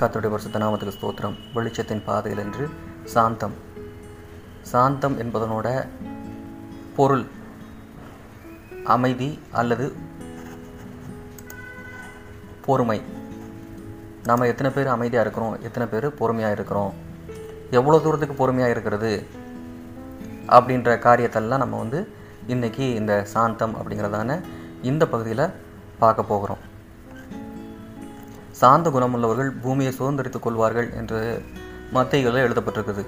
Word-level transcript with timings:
கத்தருடைய 0.00 0.28
வருஷத்த 0.28 0.58
நாமத்துக்கு 0.58 0.92
ஸ்தோத்திரம். 1.00 1.34
வெளிச்சத்தின் 1.54 2.02
பாதையில் 2.04 2.42
என்று 2.42 2.68
சாந்தம். 3.04 3.52
சாந்தம் 4.62 5.18
என்பதனோட 5.20 5.86
பொருள் 6.96 7.24
அமைதி 8.84 9.38
அல்லது 9.50 9.92
பொறுமை. 12.64 13.02
நாம் 14.24 14.40
எத்தனை 14.40 14.72
பேர் 14.72 14.86
அமைதியாக 14.86 15.28
இருக்கிறோம்? 15.28 15.62
எத்தனை 15.62 15.88
பேர் 15.88 16.14
பொறுமையாக 16.14 16.54
இருக்கிறோம்? 16.54 16.94
எவ்வளோ 17.70 17.98
தூரத்துக்கு 17.98 18.34
பொறுமையாக 18.34 18.72
இருக்கிறது? 18.72 19.26
அப்படின்ற 20.46 20.96
காரியத்தெல்லாம் 21.06 21.62
நம்ம 21.64 21.78
வந்து 21.78 22.08
இன்றைக்கி 22.48 22.94
இந்த 22.94 23.24
சாந்தம் 23.24 23.76
அப்படிங்கிறதான 23.76 24.40
இந்த 24.82 25.06
பகுதியில் 25.06 25.50
பார்க்க 25.98 26.22
போகிறோம். 26.22 26.68
சாந்த 28.60 28.90
குணமுள்ளவர்கள் 28.90 29.50
பூமியை 29.62 29.92
சுதந்திரித்துக் 29.98 30.44
கொள்வார்கள் 30.44 30.88
என்று 30.96 31.18
மத்தைகளில் 31.94 32.44
எழுதப்பட்டிருக்குது. 32.46 33.02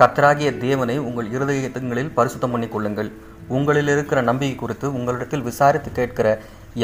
கத்தராகிய 0.00 0.50
தேவனை 0.58 0.98
உங்கள் 0.98 1.28
இருதயங்களில் 1.30 2.12
பரிசுத்தம் 2.18 2.52
பண்ணிக் 2.54 2.72
கொள்ளுங்கள். 2.72 3.10
உங்களில் 3.56 3.90
இருக்கிற 3.94 4.20
நம்பிக்கை 4.28 4.56
குறித்து 4.58 4.86
உங்களிடத்தில் 4.98 5.44
விசாரித்து 5.48 5.90
கேட்கிற 5.92 6.28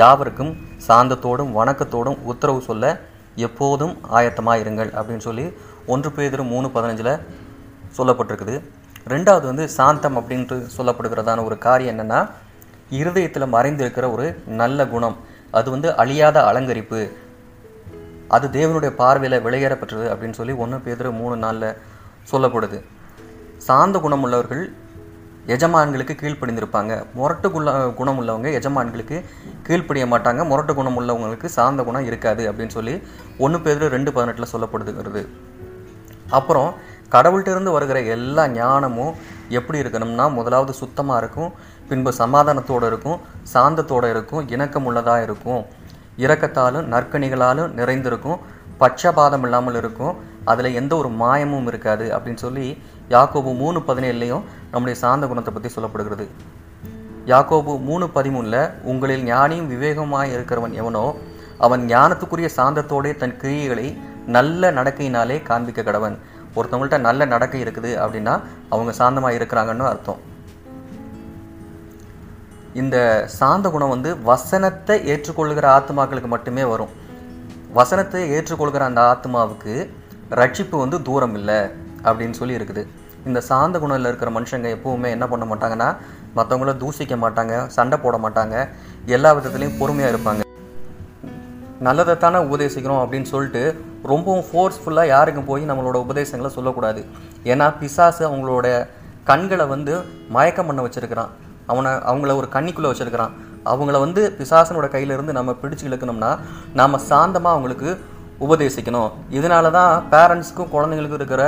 யாவருக்கும் 0.00 0.52
சாந்தத்தோடும் 0.88 1.52
வணக்கத்தோடும் 1.58 2.18
உத்தரவு 2.32 2.60
சொல்ல 2.60 3.00
எப்போதும் 3.46 3.94
ஆயத்தமாயிருங்கள் 4.18 4.90
அப்படின்னு 4.98 5.26
சொல்லி 5.28 5.46
ஒன்று 5.86 6.12
பேதர் 6.12 6.44
மூணு 6.52 6.68
பதினஞ்சில் 6.74 7.14
சொல்லப்பட்டிருக்குது. 7.98 8.56
ரெண்டாவது 9.14 9.46
வந்து 9.52 9.68
சாந்தம் 9.68 10.18
அப்படின்ட்டு 10.18 10.58
சொல்லப்படுகிறதான 10.76 11.44
ஒரு 11.44 11.58
காரியம் 11.58 11.94
என்னென்னா 11.94 12.20
இருதயத்தில் 13.00 13.52
மறைந்திருக்கிற 13.56 14.12
ஒரு 14.12 14.28
நல்ல 14.62 14.88
குணம். 14.94 15.16
அது 15.50 15.70
வந்து 15.70 15.96
அழியாத 15.96 16.41
அலங்கரிப்பு. 16.41 17.10
அது 18.29 18.48
தேவனுடைய 18.48 18.90
பார்வையில் 18.90 19.45
விளையேறப்பட்டது 19.45 20.07
அப்படின்னு 20.12 20.32
சொல்லி 20.32 20.52
ஒன்று 20.52 20.80
பேதர் 20.80 21.12
மூணு 21.12 21.37
நாளில் 21.37 21.76
சொல்லப்படுது. 22.32 22.84
சார்ந்த 23.57 23.98
குணம் 23.98 24.23
உள்ளவர்கள் 24.23 24.73
எஜமான்களுக்கு 25.46 26.16
கீழ்ப்படிந்திருப்பாங்க. 26.20 27.02
முரட்டு 27.15 27.51
குல 27.51 27.88
குணம் 27.88 28.18
உள்ளவங்க 28.23 28.52
எஜமான்களுக்கு 28.52 29.24
கீழ்ப்படிய 29.62 30.07
மாட்டாங்க. 30.07 30.45
முரட்டு 30.45 30.74
குணம் 30.74 31.01
உள்ளவங்களுக்கு 31.01 31.45
சார்ந்த 31.45 31.82
குணம் 31.82 32.04
இருக்காது 32.04 32.52
அப்படின்னு 32.52 32.68
சொல்லி 32.68 33.02
ஒன்று 33.38 33.60
பேர் 33.60 33.79
ரெண்டு 33.79 34.13
பதினெட்டில் 34.13 34.52
சொல்லப்படுதுங்கிறது 34.52 35.29
அப்புறம் 36.30 36.74
கடவுள்கிட்ட 37.10 37.63
வருகிற 37.63 38.01
எல்லா 38.01 38.48
ஞானமும் 38.48 39.15
எப்படி 39.48 39.78
இருக்கணும்னா 39.82 40.32
முதலாவது 40.32 40.72
சுத்தமாக 40.72 41.18
இருக்கும் 41.18 41.52
பின்பு 41.88 42.12
சமாதானத்தோடு 42.18 42.86
இருக்கும் 42.86 43.18
சாந்தத்தோடு 43.52 44.10
இருக்கும் 44.10 44.48
இணக்கம் 44.48 44.84
உள்ளதாக 44.84 45.22
இருக்கும். 45.22 45.62
இரக்கத்தாலும் 46.18 46.86
நற்கணிகளாலும் 46.94 47.72
நிறைந்திருக்கும் 47.72 48.38
பட்சபாதம் 48.80 49.42
இல்லாமல் 49.42 49.74
இருக்கும். 49.74 50.14
அதில் 50.44 50.74
எந்த 50.74 50.96
ஒரு 50.96 51.08
மாயமும் 51.08 51.66
இருக்காது 51.66 52.06
அப்படின்னு 52.16 52.42
சொல்லி 52.46 52.66
யாக்கோபு 53.08 53.50
மூணு 53.56 53.78
பதினேழுலையும் 53.78 54.44
நம்முடைய 54.70 55.00
சாந்த 55.00 55.26
குணத்தை 55.26 55.52
பற்றி 55.54 55.70
சொல்லப்படுகிறது. 55.76 56.26
யாக்கோபு 57.26 57.72
மூணு 57.80 58.06
பதிமூணில் 58.06 58.70
உங்களில் 58.82 59.24
ஞானியும் 59.24 59.70
விவேகமாய் 59.72 60.34
இருக்கிறவன் 60.36 60.72
எவனோ 60.72 61.14
அவன் 61.58 61.82
ஞானத்துக்குரிய 61.86 62.48
சாந்தத்தோடே 62.56 63.16
தன் 63.16 63.38
கிரியைகளை 63.42 63.86
நல்ல 64.26 64.70
நடக்கையினாலே 64.70 65.42
காண்பிக்க 65.42 65.82
கடவன் 65.82 66.19
ஒருத்தவங்கள்ட்ட 66.59 66.99
நல்ல 67.09 67.25
நடக்கை 67.34 67.60
இருக்குது 67.65 67.93
அப்படின்னா 68.04 68.34
அவங்க 68.75 68.93
சாந்தமாக 69.00 69.38
இருக்கிறாங்கன்னு 69.38 69.87
அர்த்தம். 69.93 70.21
இந்த 72.82 72.97
சாந்த 73.38 73.66
குணம் 73.75 73.93
வந்து 73.94 74.10
வசனத்தை 74.31 74.97
ஏற்றுக்கொள்கிற 75.12 75.66
ஆத்மாக்களுக்கு 75.78 76.31
மட்டுமே 76.34 76.65
வரும். 76.72 76.93
வசனத்தை 77.78 78.22
ஏற்றுக்கொள்கிற 78.37 78.84
அந்த 78.91 79.00
ஆத்மாவுக்கு 79.12 79.75
ரட்சிப்பு 80.41 80.76
வந்து 80.84 80.98
தூரம் 81.09 81.37
இல்லை 81.41 81.59
அப்படின்னு 82.08 82.38
சொல்லி 82.41 82.59
இருக்குது. 82.59 82.82
இந்த 83.28 83.38
சாந்த 83.50 83.76
குணத்தில் 83.82 84.09
இருக்கிற 84.10 84.30
மனுஷங்க 84.36 84.69
எப்பவுமே 84.76 85.09
என்ன 85.14 85.25
பண்ண 85.30 85.44
மாட்டாங்கன்னா 85.50 85.88
மற்றவங்கள 86.36 86.72
தூசிக்க 86.82 87.14
மாட்டாங்க 87.25 87.54
சண்டை 87.76 87.97
போட 88.04 88.16
மாட்டாங்க 88.25 88.56
எல்லா 89.16 89.30
விதத்துலேயும் 89.36 89.78
பொறுமையாக 89.80 90.12
இருப்பாங்க. 90.12 90.42
நல்லதைத்தானே 91.86 92.38
உபதேசிக்கிறோம் 92.48 93.03
அப்படின்னு 93.03 93.28
சொல்லிட்டு 93.32 93.62
ரொம்பவும் 94.12 94.46
ஃபோர்ஸ்ஃபுல்லாக 94.48 95.12
யாருக்கும் 95.14 95.48
போய் 95.50 95.68
நம்மளோட 95.70 95.96
உபதேசங்களை 96.06 96.50
சொல்லக்கூடாது. 96.56 97.00
ஏன்னா 97.52 97.66
பிசாசு 97.80 98.22
அவங்களோட 98.28 98.66
கண்களை 99.30 99.66
வந்து 99.74 99.92
மயக்கம் 100.36 100.68
பண்ண 100.70 100.80
வச்சுருக்கிறான். 100.86 101.30
அவனை 101.72 101.92
அவங்கள 102.10 102.34
ஒரு 102.40 102.48
கண்ணிக்குள்ளே 102.56 102.90
வச்சுருக்கிறான். 102.90 103.32
அவங்கள 103.72 103.96
வந்து 104.06 104.22
பிசாசனோட 104.40 104.88
கையிலேருந்து 104.92 105.32
நம்ம 105.38 105.54
பிடிச்சு 105.62 105.84
இழுக்கணும்னா 105.88 106.32
நாம் 106.80 107.04
சாந்தமாக 107.10 107.54
அவங்களுக்கு 107.56 107.90
உபதேசிக்கணும். 108.46 109.10
இதனால 109.38 109.70
தான் 109.78 109.92
பேரண்ட்ஸுக்கும் 110.12 110.70
குழந்தைங்களுக்கும் 110.74 111.20
இருக்கிற 111.20 111.42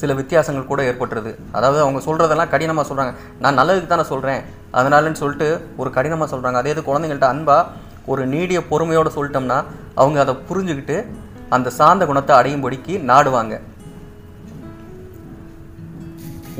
சில 0.00 0.12
வித்தியாசங்கள் 0.18 0.70
கூட 0.70 0.80
ஏற்பட்டுருது. 0.90 1.32
அதாவது 1.56 1.80
அவங்க 1.84 2.00
சொல்கிறதெல்லாம் 2.06 2.52
கடினமாக 2.52 2.84
சொல்கிறாங்க 2.90 3.12
நான் 3.44 3.58
நல்லதுக்கு 3.60 3.90
தானே 3.90 4.06
சொல்கிறேன் 4.12 4.40
அதனாலன்னு 4.78 5.20
சொல்லிட்டு 5.22 5.48
ஒரு 5.80 5.90
கடினமாக 5.96 6.28
சொல்கிறாங்க 6.32 6.60
அதே 6.62 6.72
இது 6.74 6.82
குழந்தைங்கள்ட்ட 6.90 7.28
அன்பாக 7.34 7.68
ஒரு 8.12 8.22
நீடிய 8.34 8.58
பொறுமையோடு 8.70 9.10
சொல்லிட்டோம்னா 9.16 9.58
அவங்க 10.00 10.18
அதை 10.24 10.34
புரிஞ்சுக்கிட்டு 10.48 10.96
அந்த 11.56 11.68
சாந்த 11.78 12.02
குணத்தை 12.08 12.32
அடையும்படிக்கு 12.38 12.94
நாடுவாங்க. 13.10 13.54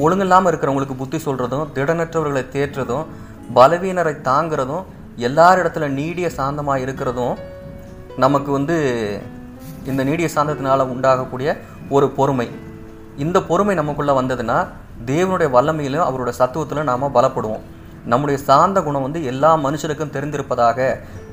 ஒழுங்கில்லாமல் 0.04 0.50
இருக்கிறவங்களுக்கு 0.50 1.00
புத்தி 1.00 1.19
சொல்கிறதும் 1.26 1.70
திடனற்றவர்களை 1.76 2.42
தேற்றுறதும் 2.54 3.08
பலவீனரை 3.56 4.14
தாங்கிறதும் 4.28 4.84
எல்லாரிடத்துல 5.26 5.88
நீடிய 5.98 6.26
சாந்தமாக 6.38 6.82
இருக்கிறதும் 6.84 7.34
நமக்கு 8.25 8.50
வந்து 8.56 8.76
இந்த 9.91 10.02
நீடிய 10.08 10.28
சாந்தத்தினால 10.34 10.86
உண்டாகக்கூடிய 10.94 11.50
ஒரு 11.97 12.06
பொறுமை. 12.19 12.48
இந்த 13.25 13.38
பொறுமை 13.50 13.75
நமக்குள்ளே 13.81 14.14
வந்ததுன்னா 14.19 14.58
தேவனுடைய 15.10 15.48
வல்லமையிலும் 15.56 16.06
அவரோட 16.08 16.31
சத்துவத்திலும் 16.41 16.88
நாம் 16.91 17.14
பலப்படுவோம். 17.16 17.64
நம்முடைய 18.12 18.38
சாந்த 18.48 18.78
குணம் 18.86 19.06
வந்து 19.06 19.20
எல்லா 19.31 19.50
மனுஷருக்கும் 19.64 20.14
தெரிந்திருப்பதாக 20.14 20.86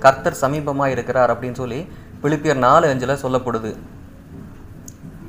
கர்த்தர் 0.03 0.41
சமீபமாக 0.41 0.93
இருக்கிறார் 0.95 1.31
அப்படின்னு 1.33 1.59
சொல்லி 1.61 1.79
பிலிப்பியர் 2.23 2.63
நாலு 2.67 2.85
அஞ்சில் 2.91 3.21
சொல்லப்படுது. 3.23 3.71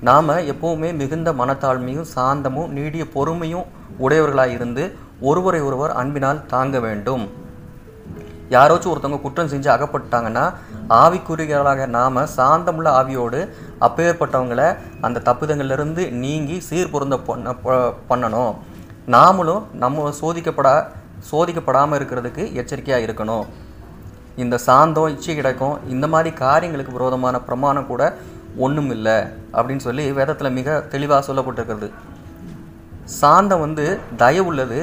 நாம் 0.08 0.30
எப்போவுமே 0.52 0.88
மிகுந்த 1.00 1.30
மனத்தாழ்மையும் 1.40 2.08
சாந்தமும் 2.14 2.72
நீடிய 2.76 3.04
பொறுமையும் 3.14 3.68
உடையவர்களாக 4.04 4.56
இருந்து 4.56 4.84
ஒருவரை 5.30 5.60
ஒருவர் 5.68 5.92
அன்பினால் 6.00 6.46
தாங்க 6.52 6.76
வேண்டும். 6.86 7.24
யாராச்சும் 8.54 8.92
ஒருத்தவங்க 8.92 9.20
குற்றம் 9.24 9.50
செஞ்சு 9.52 9.68
அகப்பட்டாங்கன்னா 9.74 10.44
ஆவிக்குறிகளாக 11.00 11.86
நாம் 11.96 12.18
சாந்தமுள்ள 12.36 12.88
ஆவியோடு 13.00 13.40
அப்பேற்பட்டவங்களை 13.86 14.68
அந்த 15.06 15.22
தப்புதங்கள்லேருந்து 15.28 16.04
நீங்கி 16.24 16.56
சீர்பொருந்த 16.68 17.18
பண்ண 17.28 17.54
பண்ணணும். 18.10 18.52
நாமளும் 19.16 19.62
நம்ம 19.82 20.10
சோதிக்கப்படா 20.22 20.74
சோதிக்கப்படாமல் 21.30 21.98
இருக்கிறதுக்கு 21.98 22.42
எச்சரிக்கையாக 22.60 23.06
இருக்கணும். 23.06 23.46
இந்த 24.42 24.56
சாந்தம் 24.66 25.12
இச்சை 25.14 25.34
கிடக்கும் 25.36 25.76
இந்த 25.94 26.06
மாதிரி 26.12 26.30
காரியங்களுக்கு 26.44 26.96
விரோதமான 26.96 27.36
பிரமாணம் 27.48 27.90
கூட 27.90 28.02
ஒன்றும் 28.66 28.90
இல்லை 28.96 29.16
அப்படின்னு 29.56 29.84
சொல்லி 29.86 30.04
வேதத்தில் 30.18 30.56
மிக 30.58 30.76
தெளிவாக 30.92 31.20
சொல்லப்பட்டிருக்கிறது. 31.28 31.88
சாந்தம் 33.20 33.64
வந்து 33.66 33.84
தயவுள்ளது 34.22 34.80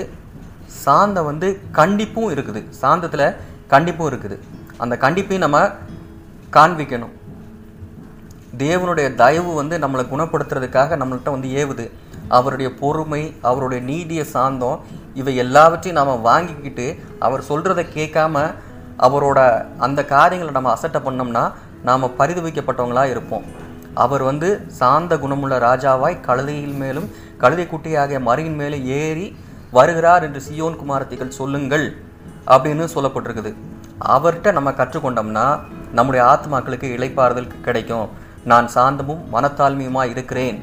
சாந்தம் 0.84 1.28
வந்து 1.32 1.48
கண்டிப்பும் 1.80 2.32
இருக்குது. 2.36 2.62
சாந்தத்தில் 2.82 3.28
கண்டிப்பும் 3.74 4.10
இருக்குது. 4.12 4.38
அந்த 4.84 4.96
கண்டிப்பையும் 5.06 5.46
நம்ம 5.46 5.60
காண்பிக்கணும். 6.58 7.14
தேவனுடைய 8.64 9.08
தயவு 9.22 9.52
வந்து 9.62 9.76
நம்மளை 9.84 10.04
குணப்படுத்துறதுக்காக 10.12 10.98
நம்மள்கிட்ட 11.02 11.32
வந்து 11.36 11.50
ஏவுது. 11.62 11.86
அவருடைய 12.38 12.70
பொறுமை 12.82 13.24
அவருடைய 13.50 13.82
நீதியை 13.90 14.26
சாந்தம் 14.36 14.80
இவை 15.20 15.34
எல்லாவற்றையும் 15.44 16.00
நாம் 16.00 16.26
வாங்கிக்கிட்டு 16.30 16.88
அவர் 17.26 17.48
சொல்கிறத 17.50 17.82
கேட்காம 17.98 18.46
அவரோட 19.06 19.40
அந்த 19.86 20.00
காரியங்களை 20.16 20.54
நம்ம 20.58 20.72
அசட்டை 20.76 21.00
பண்ணோம்னா 21.08 21.44
நாம் 21.88 22.14
பரிதவிக்கப்பட்டவங்களாக 22.20 23.14
இருப்போம். 23.14 23.46
அவர் 24.04 24.24
வந்து 24.30 24.50
சாந்த 24.80 25.14
குணமுள்ள 25.24 25.56
ராஜாவாய் 25.68 26.24
கழுதையில் 26.28 26.78
மேலும் 26.82 27.08
கழுதை 27.44 27.66
குட்டியாகிய 27.72 28.20
மறையின் 28.30 28.58
மேலே 28.62 28.80
ஏறி 29.00 29.28
வருகிறார் 29.78 30.26
என்று 30.28 30.42
சியோன் 30.48 30.80
குமாரத்திகள் 30.82 31.38
சொல்லுங்கள் 31.40 31.86
அப்படின்னு 32.54 32.86
சொல்லப்பட்டிருக்குது. 32.96 33.52
அவர்கிட்ட 34.16 34.52
நம்ம 34.58 34.72
கற்றுக்கொண்டோம்னா 34.80 35.46
நம்முடைய 35.98 36.22
ஆத்மாக்களுக்கு 36.34 36.88
இழைப்பாறுதல் 36.98 37.54
கிடைக்கும். 37.68 38.08
நான் 38.52 38.68
சாந்தமும் 38.76 39.24
மனத்தாழ்மையுமாக 39.34 40.12
இருக்கிறேன். 40.14 40.58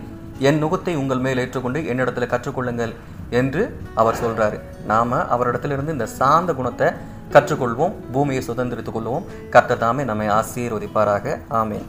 என் 0.49 0.61
நுகத்தை 0.63 0.93
உங்கள் 1.01 1.25
மேல் 1.25 1.41
ஏற்றுக்கொண்டு 1.43 1.81
என்னிடத்தில் 1.91 2.33
கற்றுக்கொள்ளுங்கள் 2.33 2.93
என்று 3.41 3.63
அவர் 4.01 4.21
சொல்கிறாரு 4.23 4.57
நாம் 4.91 5.13
அவரிடத்திலிருந்து 5.35 5.95
இந்த 5.97 6.07
சாந்த 6.21 6.53
குணத்தை 6.61 6.89
கற்றுக்கொள்வோம் 7.35 7.93
பூமியை 8.13 8.43
சுதந்திரித்துக் 8.47 8.97
கொள்வோம். 8.97 9.25
கர்த்தர் 9.51 9.79
தாமே 9.79 10.05
நம்மை 10.05 10.29
ஆசீர்வதிப்பாராக. 10.29 11.41
ஆமேன். 11.51 11.85